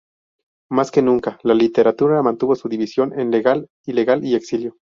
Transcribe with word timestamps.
Más 0.71 0.89
que 0.89 1.03
nunca, 1.03 1.37
la 1.43 1.53
literatura 1.53 2.23
mantuvo 2.23 2.55
su 2.55 2.67
división 2.67 3.13
en 3.19 3.29
legal, 3.29 3.69
ilegal 3.85 4.25
y 4.25 4.33
exilio. 4.33 4.77